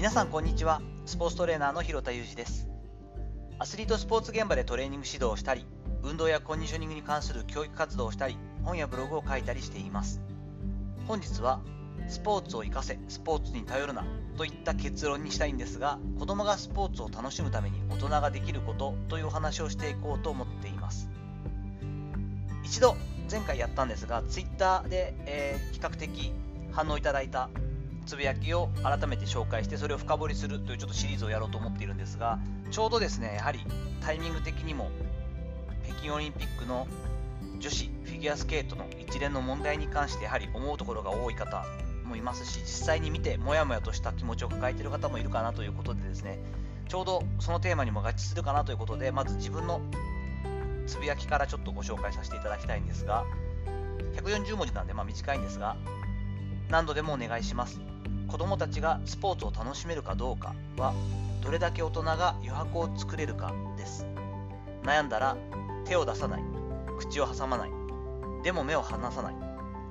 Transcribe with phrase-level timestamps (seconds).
[0.00, 0.80] 皆さんこんにちは。
[1.04, 2.70] スポーツトレーナーの広田裕二です。
[3.58, 5.66] アスリートスポーツ現場でトレーニング指導をしたり
[6.02, 10.22] 運動やコンディショニングに関する教育活動をしたり本やブログを書いたりしています。
[11.06, 11.60] 本日は
[12.08, 14.06] スポーツを活かせスポーツに頼るな
[14.38, 21.10] といった結論にしたいんですが子供がスポーツを楽しむために大人ができることというお話をしていこうと思っています。
[22.64, 22.96] 一度
[23.30, 26.32] 前回やったんですが Twitter で、えー、比較的
[26.72, 27.50] 反応いただいた
[28.10, 32.40] つぶやきを改めて紹介してそれを深掘りするというちょっとシリーズをやろうと思っているんですが
[32.72, 33.60] ちょうどですねやはり
[34.00, 34.90] タイミング的にも
[35.84, 36.88] 北京オリンピックの
[37.60, 41.64] 女子フィギュアスケートの一連の問題に関してやはり思うところが多い方
[42.04, 46.40] もいますし実際に見てモヤモヤとした気持ちを抱えている方もいるかなということでですね
[46.88, 49.80] ちょうどそのテーマにも合致するかなということでまず自分の
[50.88, 53.24] つぶやきからちょっとご紹介させていただきたいんですが
[54.16, 55.76] 140文字なんでまあ短いんですが
[56.70, 57.89] 何度でもお願いします。
[58.30, 60.94] 子どもたちがスポーツを楽しめるかどうかは
[61.42, 64.06] どれだけ大人が余白を作れるかです。
[64.84, 65.36] 悩んだら
[65.84, 66.42] 手を出さない。
[66.98, 67.70] 口を挟まない。
[68.44, 69.34] でも目を離さない。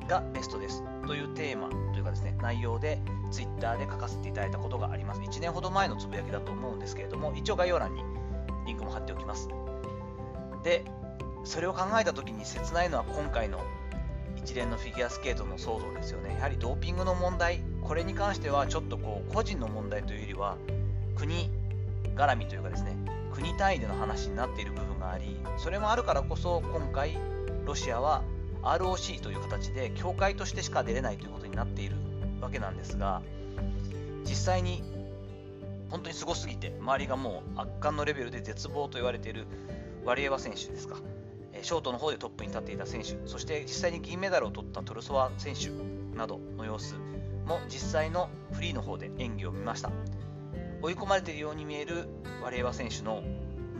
[0.07, 0.83] がベストです。
[1.05, 5.21] というテーマというかですね内容で Twitter で書かせていただいたことがあります。
[5.21, 8.03] 1年ほど前のつぶやきだと思うんですけれども一応概要欄に
[8.65, 9.49] リンクも貼っておきます。
[10.63, 10.85] で
[11.43, 13.59] それを考えた時に切ないのは今回の
[14.43, 16.35] 一連のフィギュアスケートの騒動ですよね。
[16.35, 17.61] やはりドーピングの問題。
[17.83, 20.57] これに関してはちょっとこう個人の問題というよりは
[21.15, 21.49] 国
[22.15, 22.95] 絡みというかですね。
[23.33, 27.17] 国単位での話になっている部分がありそれもあるからこそ今回
[27.65, 28.23] ロシアは
[28.63, 31.95] ROC という形で協会としてしか出れないということになっている
[32.41, 33.21] わけなんですが
[34.25, 34.83] 実際に
[35.89, 39.45] 本当にすごすぎて周りがもう圧巻のレベルで絶望と言われている
[40.03, 40.97] ワリエワ選手ですか。
[41.63, 45.69] ショートの方でトップに立っていた選手そして実際に銀メダルを取ったトルソワ選手
[46.17, 46.95] などの様子
[47.45, 49.91] も実際のフリーの方で演技を見ました。
[50.81, 52.07] 追い込まれているように見える
[52.41, 53.23] ワリエワ選手の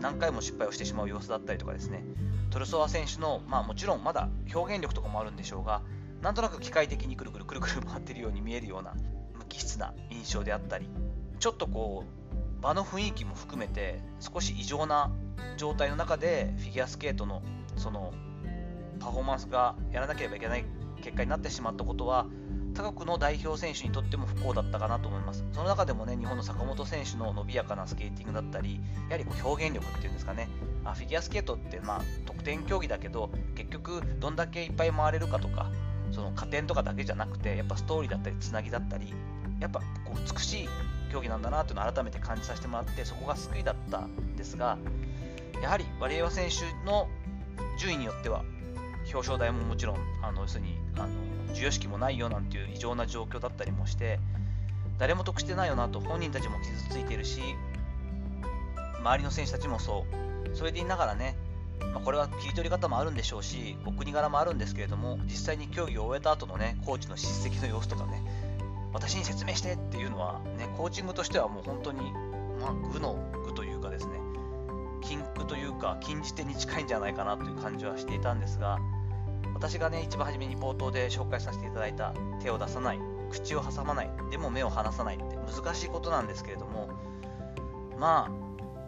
[0.02, 2.04] 何回も失敗をしてしまう様子だったりとかですね。
[2.50, 5.82] トルソワ選手の、まあ、もちろんまだ表現力とかもあるんでしょうが
[6.22, 8.96] なんとなく機械的にくるくるくるくる回ってるように見えるような
[9.38, 10.90] 無機質な印象であったり
[11.40, 15.12] ちょっとこう場の雰囲気も含めて少し異常な
[15.58, 17.42] 状態の中でフィギュアスケートの
[17.80, 18.14] その
[19.00, 20.66] パフォーマンスがやらなければいけない
[21.02, 22.28] 結果になってしまったことは
[22.74, 25.44] 他国の代表選手にとっても不幸だったかなと思います。
[25.52, 28.80] その中でもね、日本の坂本選手の伸びやかなスケーティングだったり、
[29.10, 30.48] やはりこう表現力っていうんですかね、
[30.86, 35.72] あフィギュアスケートってまあ得点競技だけど、結局どんだけいっぱい回れるかとか、
[36.12, 39.14] その加点とかだけじゃなくて、やっぱストーリーだったり、つなぎだったり、
[39.60, 40.70] やっぱこう美しい
[41.12, 44.78] 競技なんだなというのを改めて感じさせてもらって、そこが救いだったんですが、
[45.62, 47.10] やはりワリエワ選手の
[47.78, 48.44] 順位によっては
[49.14, 51.10] 表彰台ももちろんあの要するにあの
[51.50, 54.20] 授与式もないよなんていう異常な状況だったりもして
[54.98, 57.42] 誰も得してないよなと本人たちも傷ついているし
[59.00, 60.30] 周りの選手たちもそう。
[60.54, 61.36] それでいながらね、
[61.94, 68.24] まあ、これは切り取り方もあるんでしょうしお国柄もあるんですけれども実際に競技を終えた後のねコーチの叱責の様子とかね
[68.94, 72.12] 私に説明してっていうのはねコーチングとしてはもう本当に、
[72.60, 73.16] まあ、愚の
[73.46, 73.79] 愚という
[75.10, 78.78] 禁句というか禁じ手に近いんじゃないかなという感じはしていたんですが
[79.56, 83.00] 私がね一番初めに冒頭で紹介させていただいた手を出さない
[83.32, 86.90] 口を挟まないでも目を離さないって難しいことなんですけれども
[88.00, 88.30] ま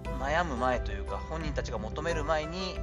[0.05, 2.75] あ悩む前というか本人たちが求める前に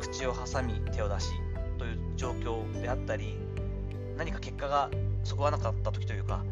[0.00, 1.28] 口を挟み手を出し
[1.76, 3.36] という状況であったり
[4.16, 4.90] 何か結果が
[5.22, 6.42] そこはなかった時というか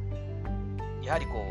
[1.02, 1.46] やはりこ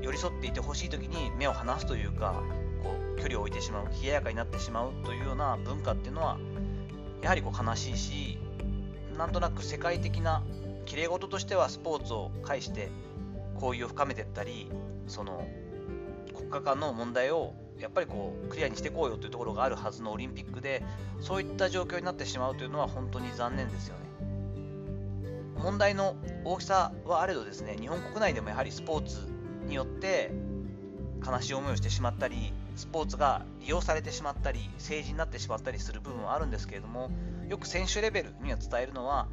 [0.00, 2.42] う寄り添っていてほしい時に目を離すというか
[2.82, 6.38] こう距離を置いてしまう冷ややかになってしまうというような文化っていうのは
[7.22, 8.38] やはりこう悲しいし
[9.16, 10.42] なんとなく世界的な
[10.86, 12.90] きれい事としてはスポーツを介して
[13.54, 14.70] 交友を深めていったり
[15.06, 15.46] その
[16.34, 20.82] 国家間の問題をやっぱりこうクリアにしていこうよというところがあるはずのオリンピックで
[21.20, 24.02] そういった状況になってしまうというのは本当に残念ですよね。
[25.58, 29.28] 問題の大きさはあれどですね日本国内でもやはりスポーツ
[29.66, 30.32] によって
[31.24, 37.10] 悲しい思いをしてしまったりスポーツが利用されてしまったり政治になってしまったりする部分はあるんですけれども
[37.48, 39.28] よく選手レベルには伝えるのは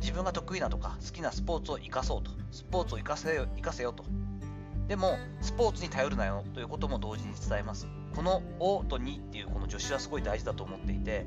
[0.00, 4.04] 自分が得意なとか好きなスポーツを生かそうとスポーツを生かせよ生かせよと。
[4.88, 7.86] でもスポーツに頼るなよということも同時に伝えます。
[8.14, 11.26] この「お」と「に」っていうこの助詞はすごい大事だと思っていて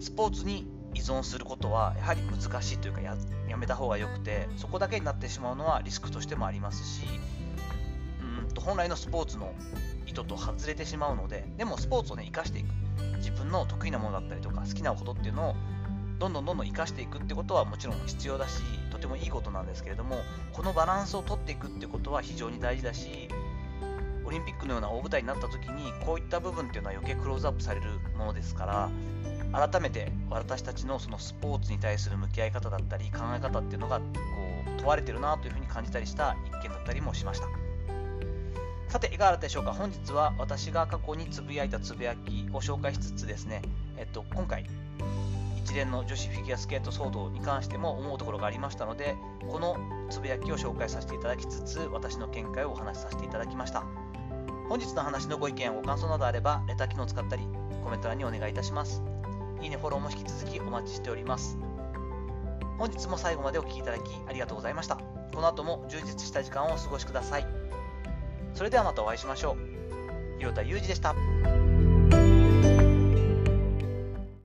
[0.00, 3.16] スポーツに依存することはやはり難しいというかや
[3.56, 7.06] めた方がよくてそこだけになってしまうのはリスクとしてもありますし
[8.20, 9.52] うんと本来のスポーツの
[10.08, 12.78] 意図と外れてしまうのででもスポーツをね生かしていく。
[13.18, 15.54] 自分の得意なものだったりとか好きなことっていうのを
[16.18, 20.16] どんどんどんどん生かしていくってことはもちろん必要だしとてもいいことなんですけれども
[20.52, 23.28] このバランスをとっていくってことは非常に大事だし
[24.24, 28.90] オリンピックのような大舞台になった時にこういった部分っていうのは余計クローズアップされるものですか
[29.52, 34.04] ら改めて私たちのそのスポーツに対する向き合い方だったり考え方っていうのがこ
[34.76, 37.67] う問われてるなというふうに感じたりした一件だったりもしました。
[38.88, 39.72] さていかがだったでしょうか？
[39.72, 43.60] 本日は私が過去につぶやいたつぶやきを紹介しつつですね、
[43.98, 44.64] えっと、今回
[45.56, 49.14] 一連の女子フィギュアスケート騒動に関しても思うところがありましたので
[49.46, 49.76] この
[50.08, 53.84] つぶやきを紹介させていただきつつ私の見解をお話しさせていただきました。
[54.70, 57.42] 本日の話のご意見ご感想などあればレター機能を使ったり
[57.84, 59.02] コメント欄にお願いいたします。
[59.60, 61.58] いいねフォローも引き続きお待ちしております。
[62.78, 64.96] 本日も最後までお聴きいただきありがとうございました。
[65.34, 67.46] この後も充実した時間をお過ごしください。
[68.58, 70.38] それではまたお会いしましょう。
[70.38, 71.14] 広田裕二でした。